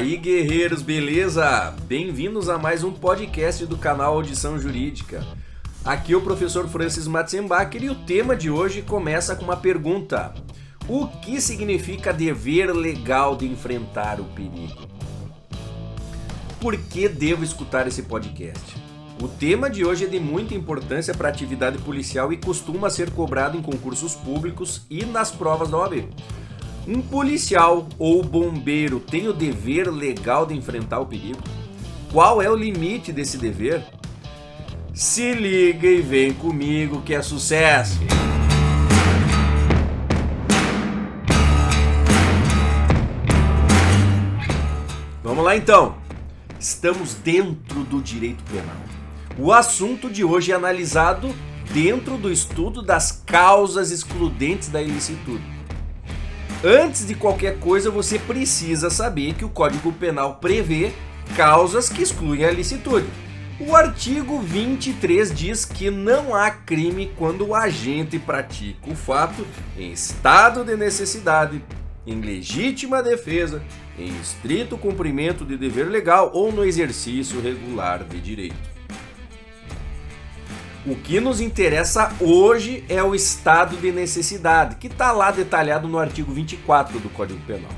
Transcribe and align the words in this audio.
aí, 0.00 0.16
guerreiros, 0.16 0.80
beleza? 0.80 1.74
Bem-vindos 1.86 2.48
a 2.48 2.56
mais 2.56 2.82
um 2.82 2.90
podcast 2.90 3.66
do 3.66 3.76
canal 3.76 4.14
Audição 4.14 4.58
Jurídica. 4.58 5.22
Aqui 5.84 6.14
é 6.14 6.16
o 6.16 6.22
professor 6.22 6.66
Francis 6.66 7.06
Matzenbacher 7.06 7.84
e 7.84 7.90
o 7.90 7.94
tema 7.94 8.34
de 8.34 8.50
hoje 8.50 8.80
começa 8.80 9.36
com 9.36 9.44
uma 9.44 9.58
pergunta: 9.58 10.32
O 10.88 11.06
que 11.06 11.38
significa 11.38 12.14
dever 12.14 12.74
legal 12.74 13.36
de 13.36 13.46
enfrentar 13.46 14.20
o 14.20 14.24
perigo? 14.24 14.88
Por 16.58 16.78
que 16.78 17.06
devo 17.06 17.44
escutar 17.44 17.86
esse 17.86 18.04
podcast? 18.04 18.76
O 19.22 19.28
tema 19.28 19.68
de 19.68 19.84
hoje 19.84 20.06
é 20.06 20.08
de 20.08 20.18
muita 20.18 20.54
importância 20.54 21.12
para 21.12 21.28
a 21.28 21.30
atividade 21.30 21.76
policial 21.76 22.32
e 22.32 22.38
costuma 22.38 22.88
ser 22.88 23.10
cobrado 23.10 23.54
em 23.54 23.60
concursos 23.60 24.14
públicos 24.14 24.80
e 24.88 25.04
nas 25.04 25.30
provas 25.30 25.68
da 25.68 25.76
OAB. 25.76 26.08
Um 26.88 27.02
policial 27.02 27.86
ou 27.98 28.22
bombeiro 28.22 29.00
tem 29.00 29.28
o 29.28 29.34
dever 29.34 29.90
legal 29.90 30.46
de 30.46 30.54
enfrentar 30.54 31.00
o 31.00 31.06
perigo? 31.06 31.38
Qual 32.10 32.40
é 32.40 32.50
o 32.50 32.56
limite 32.56 33.12
desse 33.12 33.36
dever? 33.36 33.84
Se 34.94 35.34
liga 35.34 35.86
e 35.86 36.00
vem 36.00 36.32
comigo 36.32 37.02
que 37.02 37.14
é 37.14 37.20
sucesso! 37.20 38.00
Vamos 45.22 45.44
lá 45.44 45.54
então! 45.54 45.96
Estamos 46.58 47.14
dentro 47.14 47.84
do 47.84 48.02
direito 48.02 48.42
penal. 48.44 48.76
O 49.38 49.52
assunto 49.52 50.10
de 50.10 50.24
hoje 50.24 50.50
é 50.50 50.54
analisado 50.54 51.34
dentro 51.72 52.16
do 52.16 52.32
estudo 52.32 52.82
das 52.82 53.22
causas 53.24 53.90
excludentes 53.90 54.68
da 54.68 54.82
ilicitude. 54.82 55.59
Antes 56.62 57.06
de 57.06 57.14
qualquer 57.14 57.58
coisa, 57.58 57.90
você 57.90 58.18
precisa 58.18 58.90
saber 58.90 59.32
que 59.32 59.46
o 59.46 59.48
Código 59.48 59.90
Penal 59.92 60.34
prevê 60.34 60.92
causas 61.34 61.88
que 61.88 62.02
excluem 62.02 62.44
a 62.44 62.50
licitude. 62.50 63.06
O 63.58 63.74
artigo 63.74 64.38
23 64.40 65.34
diz 65.34 65.64
que 65.64 65.90
não 65.90 66.34
há 66.34 66.50
crime 66.50 67.10
quando 67.16 67.46
o 67.46 67.54
agente 67.54 68.18
pratica 68.18 68.90
o 68.90 68.94
fato 68.94 69.46
em 69.74 69.90
estado 69.90 70.62
de 70.62 70.76
necessidade, 70.76 71.64
em 72.06 72.20
legítima 72.20 73.02
defesa, 73.02 73.62
em 73.98 74.08
estrito 74.20 74.76
cumprimento 74.76 75.46
de 75.46 75.56
dever 75.56 75.88
legal 75.88 76.30
ou 76.34 76.52
no 76.52 76.62
exercício 76.62 77.40
regular 77.40 78.04
de 78.04 78.20
direito. 78.20 78.79
O 80.90 80.96
que 80.96 81.20
nos 81.20 81.40
interessa 81.40 82.12
hoje 82.20 82.82
é 82.88 83.00
o 83.00 83.14
estado 83.14 83.76
de 83.76 83.92
necessidade, 83.92 84.74
que 84.74 84.88
está 84.88 85.12
lá 85.12 85.30
detalhado 85.30 85.86
no 85.86 86.00
artigo 86.00 86.32
24 86.32 86.98
do 86.98 87.08
Código 87.10 87.38
Penal. 87.46 87.70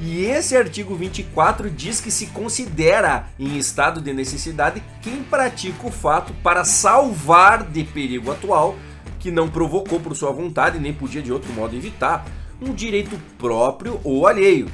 E 0.00 0.24
esse 0.24 0.56
artigo 0.56 0.96
24 0.96 1.70
diz 1.70 2.00
que 2.00 2.10
se 2.10 2.26
considera 2.26 3.28
em 3.38 3.56
estado 3.56 4.00
de 4.00 4.12
necessidade 4.12 4.82
quem 5.00 5.22
pratica 5.22 5.86
o 5.86 5.92
fato 5.92 6.32
para 6.42 6.64
salvar 6.64 7.62
de 7.62 7.84
perigo 7.84 8.32
atual, 8.32 8.74
que 9.20 9.30
não 9.30 9.48
provocou 9.48 10.00
por 10.00 10.16
sua 10.16 10.32
vontade 10.32 10.80
nem 10.80 10.92
podia 10.92 11.22
de 11.22 11.32
outro 11.32 11.52
modo 11.52 11.76
evitar, 11.76 12.26
um 12.60 12.74
direito 12.74 13.16
próprio 13.38 14.00
ou 14.02 14.26
alheio, 14.26 14.66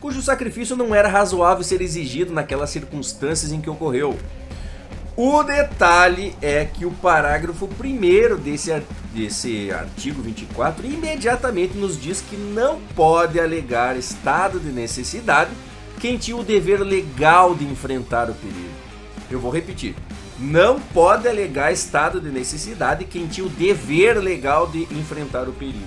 cujo 0.00 0.20
sacrifício 0.20 0.74
não 0.74 0.92
era 0.92 1.08
razoável 1.08 1.62
ser 1.62 1.80
exigido 1.80 2.32
naquelas 2.32 2.70
circunstâncias 2.70 3.52
em 3.52 3.60
que 3.60 3.70
ocorreu. 3.70 4.18
O 5.22 5.42
detalhe 5.42 6.34
é 6.40 6.64
que 6.64 6.86
o 6.86 6.90
parágrafo 6.90 7.66
1 7.66 8.36
desse, 8.38 8.82
desse 9.12 9.70
artigo 9.70 10.22
24 10.22 10.86
imediatamente 10.86 11.76
nos 11.76 12.00
diz 12.00 12.22
que 12.22 12.36
não 12.38 12.80
pode 12.96 13.38
alegar 13.38 13.98
estado 13.98 14.58
de 14.58 14.72
necessidade 14.72 15.50
quem 16.00 16.16
tinha 16.16 16.34
o 16.34 16.42
dever 16.42 16.80
legal 16.80 17.54
de 17.54 17.66
enfrentar 17.66 18.30
o 18.30 18.34
perigo. 18.34 18.70
Eu 19.30 19.38
vou 19.38 19.50
repetir. 19.52 19.94
Não 20.38 20.80
pode 20.80 21.28
alegar 21.28 21.70
estado 21.70 22.18
de 22.18 22.30
necessidade 22.30 23.04
quem 23.04 23.26
tinha 23.26 23.46
o 23.46 23.50
dever 23.50 24.16
legal 24.16 24.68
de 24.68 24.84
enfrentar 24.84 25.46
o 25.50 25.52
perigo. 25.52 25.84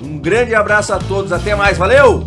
Um 0.04 0.18
grande 0.18 0.56
abraço 0.56 0.94
a 0.94 0.98
todos, 0.98 1.32
até 1.32 1.56
mais, 1.56 1.78
valeu! 1.78 2.26